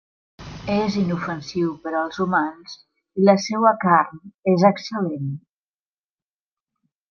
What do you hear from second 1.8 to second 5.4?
per als humans i la seua carn és excel·lent.